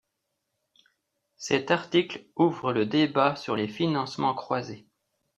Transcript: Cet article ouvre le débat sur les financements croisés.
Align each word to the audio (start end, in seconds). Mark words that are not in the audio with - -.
Cet 1.37 1.69
article 1.69 2.25
ouvre 2.35 2.73
le 2.73 2.87
débat 2.87 3.35
sur 3.35 3.55
les 3.55 3.67
financements 3.67 4.33
croisés. 4.33 4.87